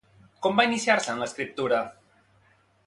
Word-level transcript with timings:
Com 0.45 0.61
va 0.61 0.65
iniciar-se 0.69 1.13
en 1.15 1.21
l'escriptura? 1.25 1.85